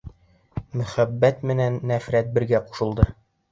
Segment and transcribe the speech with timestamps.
[0.81, 3.11] Мөхәббәт менән нәфрәт бергә ҡушылды.